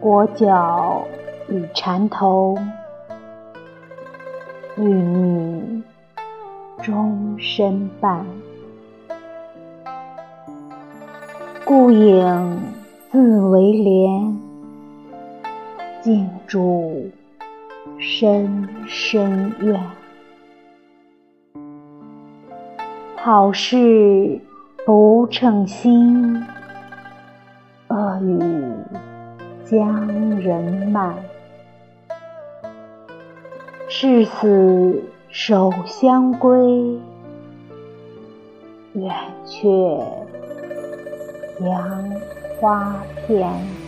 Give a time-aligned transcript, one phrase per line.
[0.00, 1.04] 裹脚
[1.48, 2.56] 与缠头，
[4.76, 5.82] 与你
[6.82, 8.24] 终身伴。
[11.64, 12.60] 孤影
[13.10, 14.38] 自为帘，
[16.02, 17.10] 静驻
[17.98, 19.80] 深深院。
[23.16, 24.40] 好事
[24.84, 26.40] 不称心，
[29.66, 31.14] 将人慢。
[33.88, 36.98] 誓死守乡归，
[38.94, 39.14] 远
[39.44, 39.68] 却
[41.60, 42.10] 杨
[42.60, 43.85] 花片。